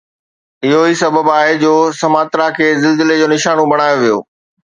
[0.65, 4.17] اهو ئي سبب آهي جو سماترا کي زلزلي جو نشانو بڻايو ويو